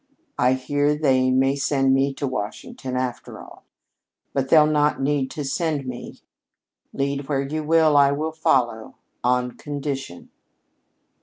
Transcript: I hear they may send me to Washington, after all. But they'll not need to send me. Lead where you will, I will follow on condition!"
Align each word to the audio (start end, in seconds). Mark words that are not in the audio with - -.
I 0.39 0.53
hear 0.53 0.95
they 0.95 1.29
may 1.29 1.55
send 1.55 1.93
me 1.93 2.11
to 2.15 2.27
Washington, 2.27 2.97
after 2.97 3.39
all. 3.39 3.65
But 4.33 4.49
they'll 4.49 4.65
not 4.65 4.99
need 4.99 5.29
to 5.29 5.43
send 5.45 5.85
me. 5.85 6.21
Lead 6.91 7.27
where 7.29 7.43
you 7.43 7.63
will, 7.63 7.95
I 7.95 8.11
will 8.11 8.31
follow 8.31 8.95
on 9.23 9.51
condition!" 9.51 10.31